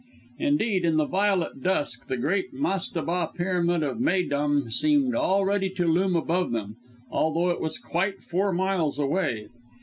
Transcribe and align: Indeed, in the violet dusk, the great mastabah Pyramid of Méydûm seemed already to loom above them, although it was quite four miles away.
Indeed, 0.39 0.83
in 0.83 0.97
the 0.97 1.05
violet 1.05 1.61
dusk, 1.61 2.07
the 2.07 2.17
great 2.17 2.55
mastabah 2.55 3.35
Pyramid 3.35 3.83
of 3.83 3.99
Méydûm 3.99 4.71
seemed 4.71 5.13
already 5.13 5.69
to 5.75 5.85
loom 5.85 6.15
above 6.15 6.49
them, 6.53 6.77
although 7.11 7.51
it 7.51 7.61
was 7.61 7.77
quite 7.77 8.19
four 8.23 8.51
miles 8.51 8.97
away. 8.97 9.47